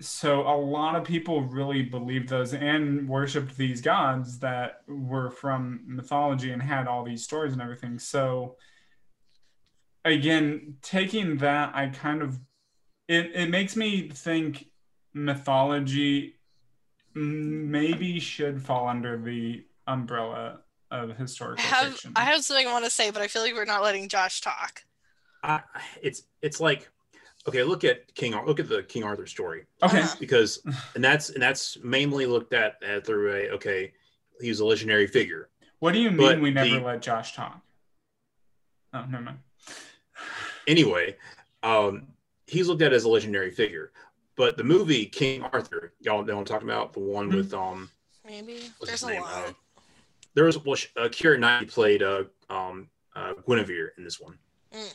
[0.00, 5.82] So a lot of people really believed those and worshipped these gods that were from
[5.86, 7.98] mythology and had all these stories and everything.
[7.98, 8.56] So
[10.04, 12.38] again, taking that, I kind of
[13.08, 14.66] it, it makes me think
[15.12, 16.36] mythology
[17.14, 20.60] maybe should fall under the umbrella
[20.90, 22.12] of I historical have fiction.
[22.16, 24.40] I have something I want to say, but I feel like we're not letting Josh
[24.40, 24.84] talk.
[25.42, 25.60] I,
[26.02, 26.88] it's it's like
[27.48, 30.00] okay, look at King look at the King Arthur story okay.
[30.00, 30.16] Uh-huh.
[30.20, 30.62] because
[30.94, 33.92] and that's and that's mainly looked at, at through a okay,
[34.40, 35.48] he was a legendary figure.
[35.80, 37.60] What do you mean But we never the- let Josh talk?
[38.92, 39.38] Oh, never mind.
[40.66, 41.16] Anyway,
[41.62, 42.08] um,
[42.46, 43.92] he's looked at as a legendary figure.
[44.36, 47.36] But the movie King Arthur, y'all know what I'm talking about, the one Mhm.
[47.36, 47.90] with um
[48.26, 49.22] Maybe there's his a name?
[49.22, 49.48] lot.
[49.48, 49.52] Uh,
[50.34, 54.38] there was well, uh, Keira Knightley played uh, um, uh, Guinevere in this one,
[54.72, 54.94] Mm.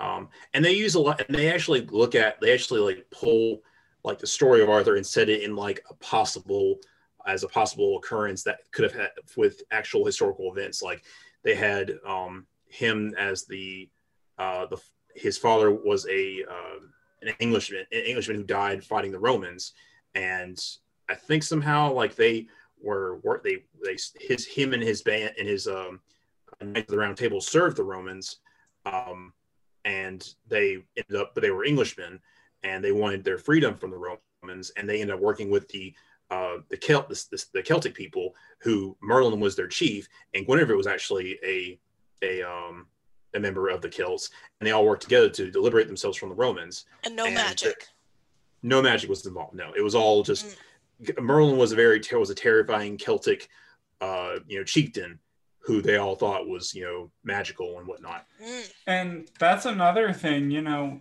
[0.00, 1.22] Um, and they use a lot.
[1.26, 3.62] And they actually look at they actually like pull
[4.02, 6.78] like the story of Arthur and set it in like a possible
[7.26, 10.82] as a possible occurrence that could have had with actual historical events.
[10.82, 11.04] Like
[11.42, 13.88] they had um, him as the
[14.38, 14.78] uh, the
[15.14, 16.80] his father was a uh,
[17.22, 19.72] an Englishman an Englishman who died fighting the Romans,
[20.14, 20.58] and
[21.08, 22.46] I think somehow like they
[22.82, 26.00] were were they they his him and his band and his um
[26.62, 28.36] Knights of the Round Table served the Romans,
[28.84, 29.32] um,
[29.84, 32.20] and they ended up but they were Englishmen
[32.62, 35.94] and they wanted their freedom from the Romans and they ended up working with the
[36.30, 40.76] uh, the Celt the, the, the Celtic people who Merlin was their chief and Guinevere
[40.76, 41.78] was actually a
[42.22, 42.86] a um
[43.34, 46.34] a member of the Celts and they all worked together to liberate themselves from the
[46.34, 47.86] Romans And no and magic.
[48.62, 49.54] no magic was involved.
[49.54, 50.56] No, it was all just
[51.18, 53.48] Merlin was a very was a terrifying Celtic,
[54.00, 55.18] uh, you know, chieftain
[55.70, 58.26] who they all thought was you know magical and whatnot.
[58.44, 58.72] Mm.
[58.88, 61.00] And that's another thing, you know.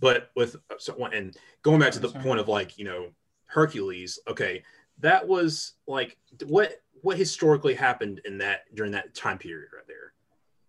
[0.00, 3.06] But with so and going back to the point of like you know
[3.46, 4.62] Hercules, okay,
[4.98, 10.12] that was like what what historically happened in that during that time period right there.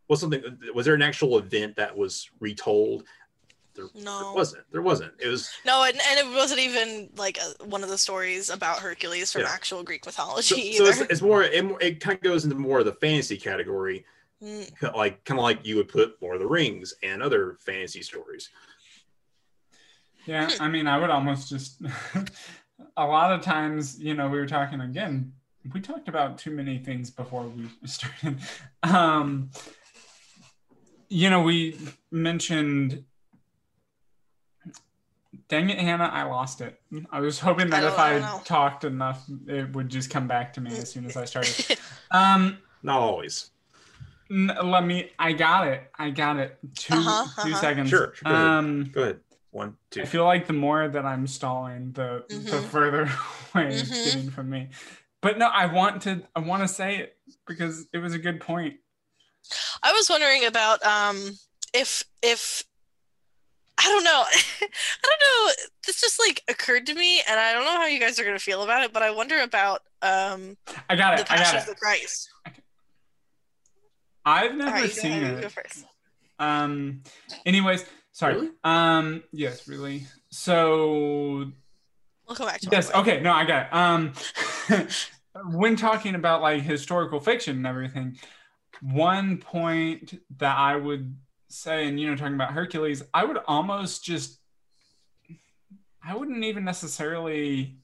[0.08, 0.41] Was something
[0.73, 3.03] was there an actual event that was retold?
[3.75, 4.23] There, No.
[4.25, 4.63] there wasn't.
[4.71, 5.13] There wasn't.
[5.19, 8.79] It was No, and, and it wasn't even like a, one of the stories about
[8.79, 9.49] Hercules from Yeah.
[9.51, 10.89] actual Greek mythology so either.
[10.91, 14.05] it's, it's more it, it kind of goes into more of the fantasy category
[14.43, 14.93] Mm.
[14.93, 18.49] like kind of like you would put Lord of the Rings and other fantasy stories.
[20.25, 20.49] Yeah.
[20.59, 21.81] I mean, I would almost just
[22.97, 25.31] a lot of times, you know, we were talking again,
[25.73, 28.39] we talked about too many things before we started.
[28.83, 29.49] Um
[31.09, 31.77] you know, we
[32.12, 33.05] mentioned
[35.50, 36.80] Dang it, Hannah, I lost it.
[37.12, 40.54] I was hoping that I if I I, talked enough, it would just come back
[40.54, 41.56] to me as soon as I started.
[42.12, 43.50] Um, Not always.
[44.30, 45.12] n- let me.
[45.17, 45.91] I got it.
[45.98, 46.60] I got it.
[46.76, 47.56] 2 Uh-huh, 2 uh-huh.
[47.56, 47.89] seconds.
[47.89, 48.48] Sure, sure, go ahead.
[48.48, 49.19] Um, Go ahead.
[49.50, 50.02] One, two.
[50.02, 52.69] I feel like the more that I'm stalling, the the Mhm.
[52.69, 53.02] further
[53.56, 54.04] away it's Mhm.
[54.04, 54.69] getting from me.
[55.22, 56.22] But no, I want to.
[56.36, 57.17] I want to say it
[57.48, 58.76] because it was a good point.
[59.82, 61.38] I was wondering about um
[61.74, 62.63] if if
[63.84, 64.24] I don't know.
[64.62, 64.67] I
[65.04, 65.54] don't know.
[65.86, 68.39] This just like occurred to me and I don't know how you guys are gonna
[68.39, 70.58] feel about it, but I wonder about um
[70.89, 71.32] I got the it.
[71.32, 71.72] I Passion got of it.
[71.72, 72.30] the Christ.
[74.26, 75.84] I've never right, seen go it.
[76.39, 77.04] Um.
[77.46, 78.36] Anyways, sorry.
[78.36, 78.50] Really?
[78.63, 79.24] Um.
[79.32, 80.08] Yes, really.
[80.30, 81.52] So
[82.28, 82.93] We'll come back to yes.
[82.93, 83.19] Okay.
[83.22, 83.74] No, I got it.
[83.74, 84.88] Um.
[85.52, 88.17] when talking about like historical fiction and everything,
[88.82, 91.15] one point that I would
[91.53, 94.39] say, and you know, talking about Hercules, I would almost just,
[96.05, 97.77] I wouldn't even necessarily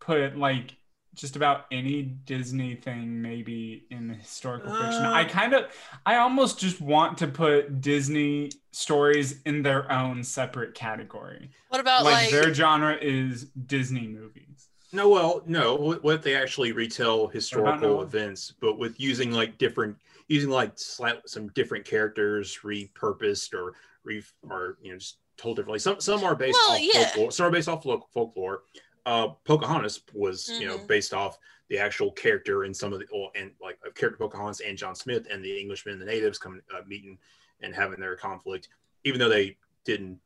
[0.00, 0.76] put like
[1.14, 5.04] just about any Disney thing maybe in the historical fiction.
[5.04, 5.12] Uh.
[5.12, 5.64] I kind of,
[6.04, 11.50] I almost just want to put Disney stories in their own separate category.
[11.70, 14.68] What about like, like, their genre is Disney movies.
[14.92, 15.74] No, well, no.
[15.74, 19.96] What what if they actually retell historical events, but with using like different,
[20.28, 25.78] using like slight, some different characters repurposed or re or you know just told differently.
[25.78, 27.04] Some some are based Well, off yeah.
[27.06, 27.30] folklore.
[27.32, 28.62] Some are based off lo- folklore.
[29.04, 30.86] Uh, Pocahontas was you know Mhm.
[30.88, 34.60] based off the actual character and some of the well, and like a character Pocahontas
[34.60, 37.18] and John Smith and the Englishmen, and the natives coming uh, meeting
[37.60, 38.68] and having their conflict,
[39.04, 40.18] even though they didn't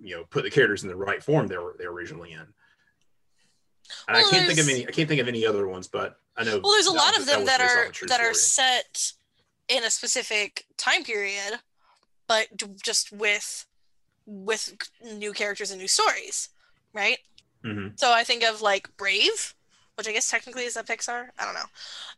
[0.00, 2.46] you know put the characters in the right form they were they were originally in.
[4.08, 4.86] And I can't think of any.
[4.86, 6.60] I can't think of any other ones, but I know.
[6.62, 9.12] Well, there's a lot was- of them was that are that are set
[9.68, 11.60] in a specific time period,
[12.26, 12.48] but
[12.82, 13.66] just with
[14.24, 16.48] with new characters and new stories,
[16.92, 17.18] right?
[17.64, 17.98] Mhm.
[17.98, 19.54] So I think of like Brave,
[19.96, 21.30] which I guess technically is a Pixar.
[21.38, 21.68] I don't know.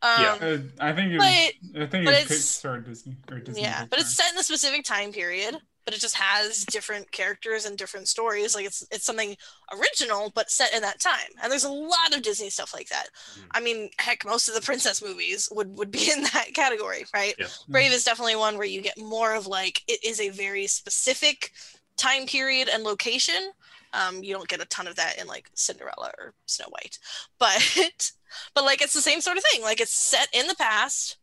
[0.02, 0.34] Um, Yeah.
[0.48, 3.16] Uh, I think it But- was, I think but it was it's- Pixar or Disney
[3.30, 3.62] or Disney.
[3.62, 7.64] yeah, but it's set in a specific time period, but it just has different characters
[7.64, 8.54] and different stories.
[8.54, 9.36] Like it's it's something
[9.72, 11.30] original, but set in that time.
[11.42, 13.08] And there's a lot of Disney stuff like that.
[13.38, 13.46] Mhm.
[13.52, 17.34] I mean, heck, most of the princess movies would would be in that category, right?
[17.38, 17.46] Yeah.
[17.68, 21.52] Brave is definitely one where you get more of like it is a very specific
[21.96, 23.52] time period and location.
[23.92, 26.98] Um, you don't get a ton of that in like Cinderella or Snow White,
[27.38, 28.10] but
[28.54, 29.62] but like it's the same sort of thing.
[29.62, 31.18] Like it's set in the past,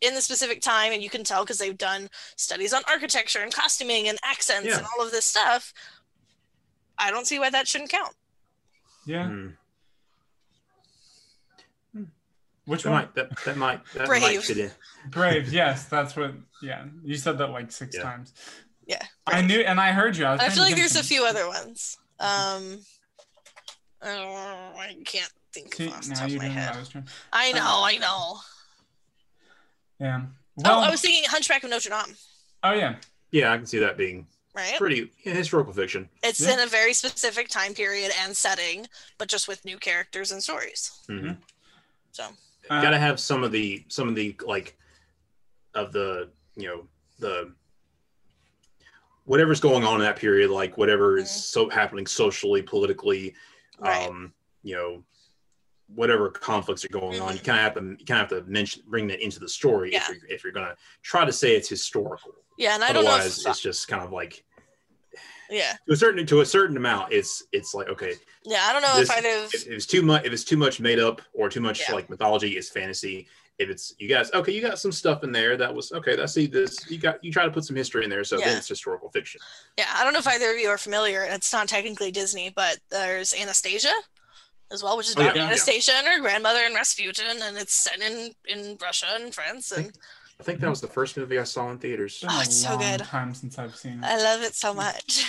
[0.00, 3.52] in the specific time, and you can tell because they've done studies on architecture and
[3.52, 4.78] costuming and accents Yeah.
[4.78, 5.72] and all of this stuff.
[6.98, 8.14] I don't see why that shouldn't count.
[9.06, 9.24] Yeah.
[9.26, 9.56] Mhm.
[12.66, 13.02] Which That one?
[13.02, 14.22] might that, that might that Brave.
[14.22, 14.70] might fit in.
[15.10, 15.48] Brave.
[15.52, 16.32] Yes, that's what.
[16.62, 18.02] Yeah, you said that like six Yeah.
[18.02, 18.32] times.
[18.86, 20.24] Yeah, I knew, and I heard you.
[20.26, 21.96] I, I feel like there's a few other ones.
[22.20, 22.80] Um,
[24.02, 26.74] oh, I can't think See, of off the now top of my head.
[26.76, 27.08] I was trying.
[27.32, 28.38] I know, I know.
[30.00, 30.22] Yeah.
[30.56, 32.14] Well, oh, I was thinking Hunchback of Notre Dame,
[32.62, 32.96] oh yeah.
[33.30, 34.76] Yeah, I can see that being right?
[34.78, 36.08] pretty yeah, historical fiction.
[36.22, 36.54] It's Yeah.
[36.54, 38.86] in a very specific time period and setting,
[39.18, 40.92] but just with new characters and stories.
[41.08, 41.38] Mhm.
[42.12, 42.28] So
[42.70, 44.78] Uh, Got to have some of the some of the like
[45.74, 47.52] of the you know the
[49.24, 51.42] whatever's going on in that period, like whatever is Mhm.
[51.42, 53.34] so happening socially, politically,
[53.78, 54.06] Right.
[54.08, 55.04] um, you know,
[55.94, 57.44] whatever conflicts are going on, you mm-hmm.
[57.44, 59.92] kind of have to you kind of have to mention bring that into the story
[59.92, 60.02] Yeah.
[60.02, 62.32] if you're if you're gonna try to say it's historical.
[62.58, 63.10] yeah, and I don't know.
[63.10, 64.44] Otherwise, it's just kind of like
[65.50, 68.82] yeah, to a certain to a certain amount, it's it's like okay, yeah, I don't
[68.82, 69.54] know This- if I'd have.
[69.54, 71.94] if, if it's too much if it's too much made up or too much Yeah.
[71.94, 73.28] like mythology is fantasy
[73.58, 76.26] if it's you guys okay you got some stuff in there that was okay i
[76.26, 78.46] see this you got you try to put some history in there so Yeah.
[78.46, 79.40] then it's historical fiction
[79.78, 81.22] Yeah, I don't know if either of you are familiar.
[81.22, 83.92] It's not technically Disney, but there's Anastasia
[84.74, 85.46] as well, which is Oh, yeah, about yeah.
[85.46, 89.92] Anastasia and her grandmother in Rasputin, and it's set in in Russia and France, and
[90.40, 92.76] i think that was the first movie i saw in theaters It's Oh, it's so
[92.76, 93.00] good.
[93.02, 94.04] time since I've seen it.
[94.04, 95.24] I love it so much.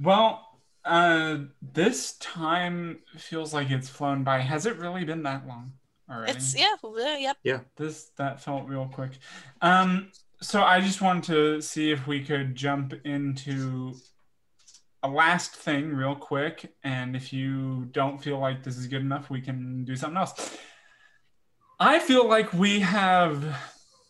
[0.00, 0.48] Well,
[0.84, 4.38] uh, this time feels like it's flown by.
[4.40, 5.72] Has it really been that long
[6.10, 6.32] already?
[6.32, 7.36] It's yeah, yep.
[7.42, 7.66] yeah, yep.
[7.76, 9.12] This that felt real quick.
[9.62, 13.94] Um, so I just wanted to see if we could jump into
[15.04, 19.28] a last thing real quick, and if you don't feel like this is good enough,
[19.28, 20.56] we can do something else.
[21.78, 23.44] I feel like we have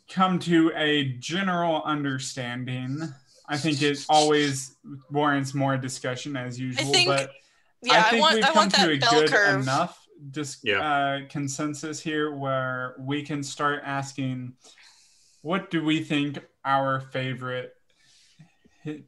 [0.09, 3.01] come to a general understanding.
[3.49, 4.77] I think it always
[5.11, 7.31] warrants more discussion as usual, think but
[7.83, 9.63] Yeah, I, think want we've I come want to that a good curve.
[9.63, 10.79] enough dis- Yeah.
[10.79, 14.55] uh, consensus here where we can start asking
[15.43, 17.75] what do we think our favorite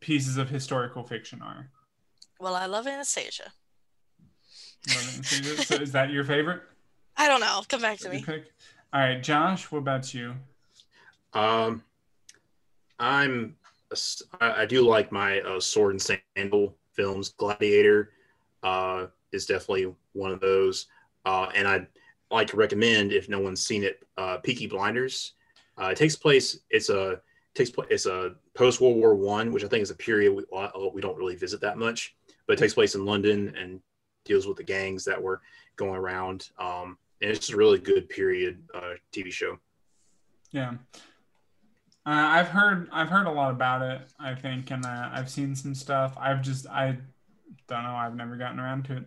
[0.00, 1.70] pieces of historical fiction are
[2.38, 3.52] Well, I love Anastasia.
[4.84, 6.62] so is that your favorite
[7.16, 7.62] I don't know.
[7.68, 8.22] Come back to me.
[8.22, 8.52] pick?
[8.92, 10.34] all right josh what about you
[11.34, 11.82] um
[12.98, 13.56] i'm
[13.90, 18.12] a s- i, I do like my uh, sword and sandal films gladiator
[18.62, 20.86] uh is definitely one of those
[21.24, 21.86] uh and i'd
[22.30, 25.32] like to recommend if no one's seen it uh peaky blinders
[25.80, 27.20] uh it takes place it's a
[27.54, 30.44] takes place it's a post world war one which i think is a period we,
[30.56, 32.15] uh, we don't really visit that much
[32.46, 33.80] but it takes place in london and
[34.24, 35.40] deals with the gangs that were
[35.76, 39.58] going around um and it's just a really good period uh tv show
[40.52, 40.74] yeah
[42.08, 44.00] uh, I've heard I've heard a lot about it.
[44.20, 46.16] I think, and uh, I've seen some stuff.
[46.16, 46.96] I've just I
[47.66, 47.96] don't know.
[47.96, 49.04] I've never gotten around to it.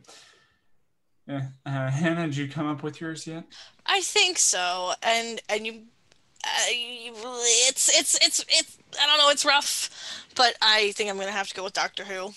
[1.26, 3.46] Yeah, uh, Hannah, did you come up with yours yet?
[3.86, 5.74] I think so, and and you,
[6.44, 7.14] uh, you-
[7.70, 9.30] it's it's it's it's I don't know.
[9.30, 9.90] It's rough,
[10.36, 12.34] but I think I'm gonna have to go with Doctor Who.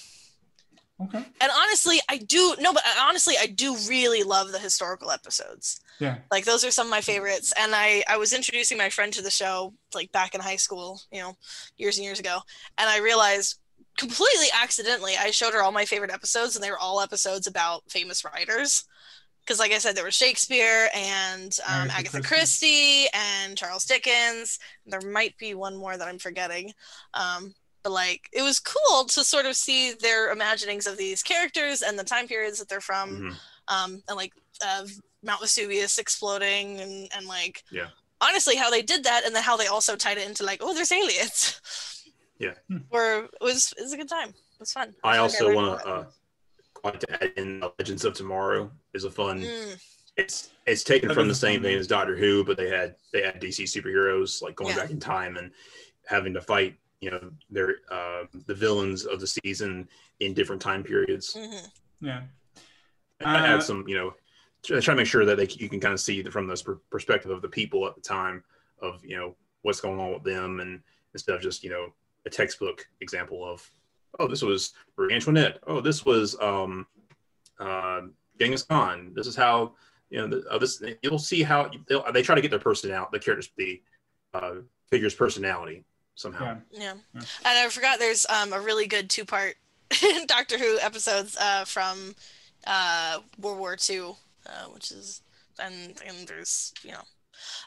[1.05, 1.25] Okay.
[1.41, 5.81] And honestly, I do no, but honestly, I do really love the historical episodes.
[5.99, 6.19] Yeah.
[6.31, 7.53] Like those are some of my favorites.
[7.59, 11.01] And I I was introducing my friend to the show like back in high school,
[11.11, 11.37] you know,
[11.77, 12.39] years and years ago,
[12.79, 13.59] and I realized
[13.99, 17.91] completely accidentally I showed her all my favorite episodes, and they were all episodes about
[17.91, 18.85] famous writers.
[19.41, 22.29] Because, like I said, there was Shakespeare and um, Agatha Agatha Christie.
[22.29, 24.61] Christie and Charles Dickens.
[24.87, 26.73] There might be one more that I'm forgetting.
[27.13, 27.53] Um,
[27.83, 31.99] but like it was cool to sort of see their imaginings of these characters and
[31.99, 33.37] the time periods that they're from Mhm.
[33.69, 34.33] um and like
[34.65, 34.87] uh,
[35.23, 37.89] mount vesuvius exploding and and like Yeah.
[38.21, 40.75] honestly how they did that and then how they also tied it into like oh
[40.75, 41.61] there's aliens
[42.39, 42.55] Yeah.
[42.69, 42.79] Hmm.
[42.91, 45.55] or it was it was a good time it was fun I feel like also
[45.55, 45.99] want to lot.
[45.99, 46.05] uh,
[46.85, 49.43] like to add in Legends of Tomorrow is a fun.
[49.43, 49.81] Mm,
[50.17, 53.23] It's it's taken That from the same thing as Doctor Who, but they had they
[53.23, 54.83] had DC superheroes like going Yeah.
[54.83, 55.53] back in time and
[56.07, 59.89] having to fight you know their uh, the villains of the season
[60.21, 61.35] in different time periods.
[61.37, 61.69] mhm.
[62.01, 62.23] Yeah.
[63.25, 64.15] I Uh, add some you know
[64.63, 66.65] try try to make sure that they you can kind of see the, from this
[66.91, 68.43] perspective of the people at the time
[68.81, 70.81] of you know what's going on with them and
[71.13, 71.93] instead of just you know
[72.25, 73.69] a textbook example of
[74.21, 76.87] oh this was Marie Antoinette oh this was um
[77.59, 78.03] uh,
[78.39, 79.75] Genghis Khan this is how
[80.11, 83.11] you know the, uh, this you'll see how they'll, they try to get their personality
[83.13, 83.83] the characters the
[84.35, 84.55] uh,
[84.91, 85.85] figure's personality
[86.15, 86.81] somehow Yeah.
[86.81, 86.95] Yeah.
[87.15, 87.21] Yeah.
[87.45, 89.57] And I forgot there's um, a really good two part
[90.27, 92.15] Doctor Who episodes uh, from
[92.67, 94.15] uh, World War II,
[94.47, 95.21] uh, which is,
[95.59, 97.03] and, and there's, you know,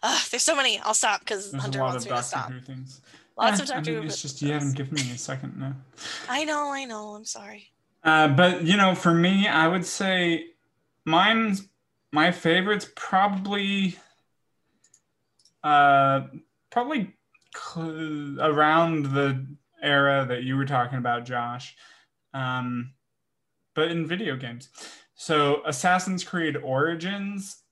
[0.02, 0.80] uh, there's so many.
[0.80, 2.52] I'll stop because Hunter a lot wants of me to Doctor stop.
[2.52, 3.02] Who things.
[3.38, 4.08] Lots Yeah, of I Doctor mean, Who.
[4.08, 5.76] It's just you haven't given me a second now.
[6.30, 7.16] I know, I know.
[7.16, 7.72] I'm sorry.
[8.04, 10.48] Uh, but you know, for me, I would say
[11.04, 11.68] mine's
[12.12, 13.98] my favorite's probably
[15.64, 16.22] uh
[16.70, 17.15] probably
[17.78, 19.46] around the
[19.82, 21.76] era that you were talking about, Josh.
[22.34, 22.94] Um,
[23.74, 24.70] but in video games.
[25.16, 27.64] So Assassin's Creed Origins,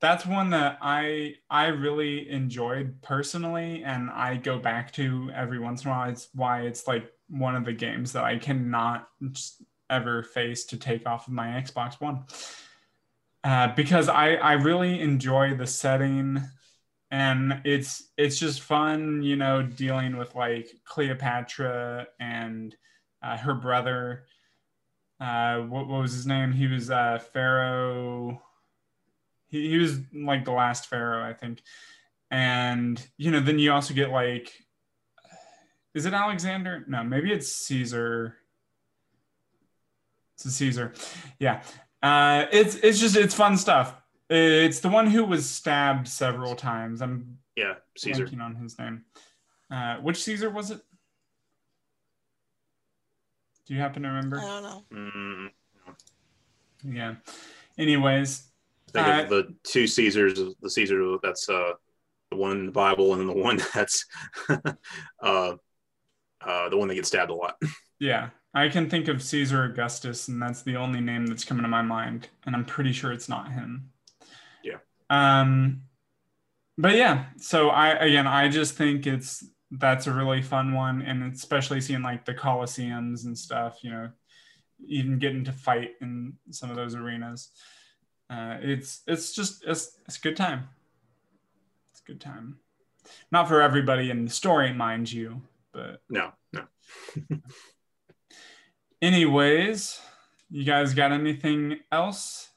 [0.00, 5.84] that's one that I I really enjoyed personally, and I go back to every once
[5.84, 6.10] in a while.
[6.10, 9.08] It's why it's like one of the games that I cannot
[9.90, 12.24] ever face to take off of my Xbox One.
[13.44, 16.42] Uh, because I, I really enjoy the setting
[17.10, 22.76] and it's it's just fun, you know, dealing with like Cleopatra and
[23.22, 24.24] uh, her brother.
[25.20, 26.52] Uh, what, what was his name?
[26.52, 28.40] He was uh, Pharaoh.
[29.48, 31.62] He, he was like the last Pharaoh, I think.
[32.30, 34.52] And you know, then you also get like,
[35.94, 36.84] is it Alexander?
[36.86, 38.36] No, maybe it's Caesar.
[40.34, 40.92] It's Caesar.
[41.38, 41.62] Yeah.
[42.02, 43.97] Uh, it's it's just it's fun stuff.
[44.30, 47.00] It's the one who was stabbed several times.
[47.00, 49.04] I'm yeah Caesar blanking on his name.
[49.70, 50.80] Uh, which Caesar was it?
[53.66, 54.38] Do you happen to remember?
[54.38, 54.84] I don't know.
[54.92, 55.50] mm,
[56.84, 57.16] Yeah.
[57.76, 58.48] Anyways,
[58.92, 61.72] think Uh, of the two Caesars the Caesar that's uh
[62.30, 64.06] the one in the Bible and then the one that's
[64.48, 64.58] uh
[65.22, 67.56] uh the one that gets stabbed a lot
[67.98, 71.68] yeah, I can think of Caesar Augustus, and that's the only name that's coming to
[71.68, 73.90] my mind, and I'm pretty sure it's not him.
[75.10, 75.82] Um,
[76.76, 81.32] but yeah, so I again, I just think it's that's a really fun one, and
[81.32, 84.10] especially seeing like the Colosseums and stuff, you know,
[84.86, 87.50] even getting to fight in some of those arenas.
[88.30, 90.68] Uh, it's it's just it's, it's a good time.
[91.90, 92.58] It's a good time.
[93.32, 95.42] Not for everybody in the story, mind you,
[95.72, 96.64] but no no
[99.02, 100.00] anyways,
[100.50, 102.47] you guys got anything else?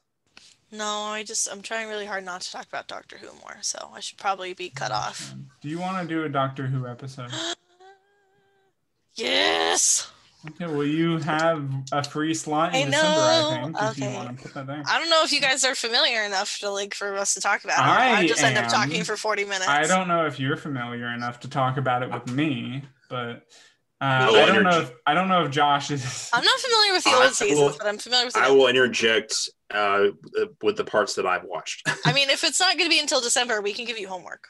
[0.74, 3.90] No, I just, I'm trying really hard not to talk about Doctor Who more, so
[3.94, 5.34] I should probably be cut off.
[5.60, 7.30] Do you want to do a Doctor Who episode?
[9.14, 10.10] yes!
[10.48, 11.62] Okay, well, you have
[11.92, 13.48] a free slot in I December, I know.
[13.64, 14.10] think, if Okay.
[14.10, 14.82] you want to put that there.
[14.88, 17.62] I don't know if you guys are familiar enough to like for us to talk
[17.64, 17.82] about it.
[17.82, 19.68] I I just end up talking for 40 minutes.
[19.68, 23.46] I don't know if you're familiar enough to talk about it with me, but
[24.00, 24.04] uh,
[24.34, 26.28] I don't know if I don't know if Josh is.
[26.32, 28.66] I'm not familiar with the old seasons, will- but I'm familiar with the I will
[28.66, 30.08] interject uh
[30.62, 33.20] with the parts that I've watched I mean, if it's not going to be until
[33.20, 34.48] December, we can give you homework.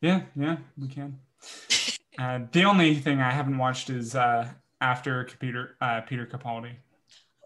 [0.00, 1.18] Yeah, yeah, we can.
[2.18, 4.46] Uh, the only thing I haven't watched is uh,
[4.82, 6.74] after Peter uh, Peter Capaldi.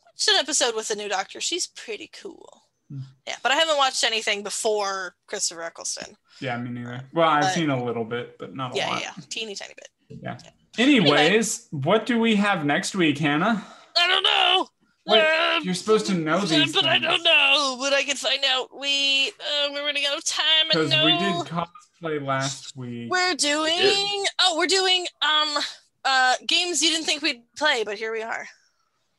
[0.05, 1.41] Watched an episode with the new Doctor.
[1.41, 2.62] She's pretty cool.
[2.91, 3.03] Hmm.
[3.29, 6.16] Yeah, but I haven't watched anything before Christopher Eccleston.
[6.41, 7.01] Yeah, me neither.
[7.14, 9.03] Well, I've But- seen a little bit, but not a Yeah, lot.
[9.03, 10.18] yeah, yeah, teeny tiny bit.
[10.20, 10.37] Yeah.
[10.79, 13.64] Anyways, what do we have next week, Hannah?
[13.97, 14.68] I don't know.
[15.07, 17.77] Wait, Um, you're supposed to know these but I don't know.
[17.81, 18.77] But I can find out.
[18.79, 20.45] We uh, we're running out of time.
[20.63, 23.11] And Because no, we did cosplay last week.
[23.11, 24.25] we're doing.
[24.41, 25.63] Oh, we're doing um
[26.05, 28.47] uh games you didn't think we'd play, but here we are.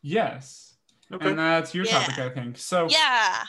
[0.01, 0.75] Yes.
[1.11, 1.99] okay And that's your Yeah.
[1.99, 2.57] topic, I think.
[2.57, 3.43] So Yeah.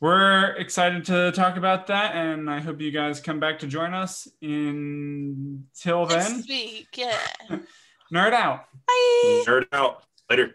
[0.00, 3.94] we're excited to talk about that, and I hope you guys come back to join
[3.94, 4.28] us.
[4.42, 6.88] Until then, Next week.
[6.96, 7.18] Yeah.
[8.12, 8.64] nerd out.
[8.86, 9.44] Bye.
[9.46, 10.54] nerd out later